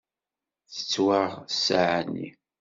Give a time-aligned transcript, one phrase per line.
[0.73, 2.27] Tettwaɣ ssaɛa-nni.